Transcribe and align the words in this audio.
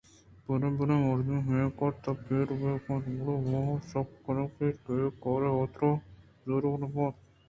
برے 0.45 0.69
برے 0.77 0.95
مردم 1.07 1.37
ہمے 1.47 1.65
کار 1.79 1.93
ءِ 1.95 1.99
تہا 2.03 2.11
پیر 2.25 2.47
بنت 2.59 3.03
گڑا 3.17 3.33
آوان 3.39 3.63
ءَ 3.81 3.85
سہی 3.91 4.13
کنگ 4.23 4.47
بیت 4.55 4.75
کہ 4.85 4.93
اے 4.99 5.07
کار 5.23 5.41
ءِ 5.49 5.53
حاترا 5.57 5.89
آ 5.91 5.99
زورگ 6.45 6.75
نہ 6.81 6.87
بنت 6.93 7.15